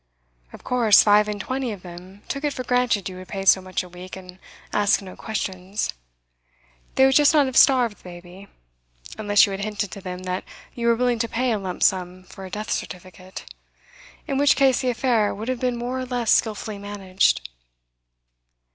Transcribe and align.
'Of 0.51 0.63
course 0.63 1.03
five 1.03 1.27
and 1.27 1.39
twenty 1.39 1.71
of 1.71 1.83
them 1.83 2.23
took 2.27 2.43
it 2.43 2.53
for 2.53 2.63
granted 2.63 3.07
you 3.07 3.17
would 3.17 3.27
pay 3.27 3.45
so 3.45 3.61
much 3.61 3.83
a 3.83 3.87
week 3.87 4.15
and 4.15 4.39
ask 4.73 4.99
no 4.99 5.15
questions. 5.15 5.93
They 6.95 7.05
would 7.05 7.13
just 7.13 7.35
not 7.35 7.45
have 7.45 7.55
starved 7.55 7.99
the 7.99 8.03
baby, 8.03 8.47
unless 9.19 9.45
you 9.45 9.51
had 9.51 9.61
hinted 9.63 9.91
to 9.91 10.01
them 10.01 10.23
that 10.23 10.43
you 10.73 10.87
were 10.87 10.95
willing 10.95 11.19
to 11.19 11.27
pay 11.29 11.51
a 11.51 11.59
lump 11.59 11.83
sum 11.83 12.23
for 12.23 12.45
a 12.47 12.49
death 12.49 12.71
certificate, 12.71 13.45
in 14.25 14.39
which 14.39 14.55
case 14.55 14.81
the 14.81 14.89
affair 14.89 15.35
would 15.35 15.49
have 15.49 15.59
been 15.59 15.77
more 15.77 15.99
or 15.99 16.05
less 16.05 16.31
skilfully 16.31 16.79
managed. 16.79 17.47